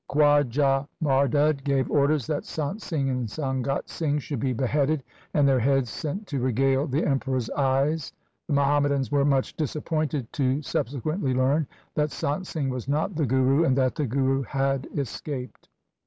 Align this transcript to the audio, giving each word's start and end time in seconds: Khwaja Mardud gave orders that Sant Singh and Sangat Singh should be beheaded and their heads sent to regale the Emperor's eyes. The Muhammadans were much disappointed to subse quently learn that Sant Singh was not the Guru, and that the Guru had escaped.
Khwaja 0.09 0.87
Mardud 0.99 1.63
gave 1.63 1.91
orders 1.91 2.25
that 2.25 2.43
Sant 2.43 2.81
Singh 2.81 3.07
and 3.11 3.27
Sangat 3.29 3.87
Singh 3.87 4.17
should 4.17 4.39
be 4.39 4.51
beheaded 4.51 5.03
and 5.35 5.47
their 5.47 5.59
heads 5.59 5.91
sent 5.91 6.25
to 6.25 6.39
regale 6.39 6.87
the 6.87 7.05
Emperor's 7.05 7.51
eyes. 7.51 8.11
The 8.47 8.53
Muhammadans 8.55 9.11
were 9.11 9.25
much 9.25 9.55
disappointed 9.55 10.33
to 10.33 10.55
subse 10.61 10.99
quently 11.03 11.35
learn 11.37 11.67
that 11.93 12.09
Sant 12.09 12.47
Singh 12.47 12.69
was 12.71 12.87
not 12.87 13.13
the 13.15 13.27
Guru, 13.27 13.63
and 13.63 13.77
that 13.77 13.93
the 13.93 14.07
Guru 14.07 14.41
had 14.41 14.87
escaped. 14.97 15.69